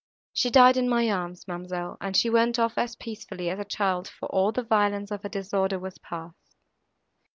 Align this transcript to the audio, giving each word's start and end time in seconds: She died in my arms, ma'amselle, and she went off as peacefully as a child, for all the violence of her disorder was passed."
She 0.33 0.49
died 0.49 0.77
in 0.77 0.89
my 0.89 1.11
arms, 1.11 1.45
ma'amselle, 1.47 1.95
and 2.01 2.17
she 2.17 2.27
went 2.27 2.57
off 2.57 2.75
as 2.75 2.95
peacefully 2.95 3.51
as 3.51 3.59
a 3.59 3.63
child, 3.63 4.07
for 4.07 4.27
all 4.29 4.51
the 4.51 4.63
violence 4.63 5.11
of 5.11 5.21
her 5.21 5.29
disorder 5.29 5.77
was 5.77 5.99
passed." 5.99 6.55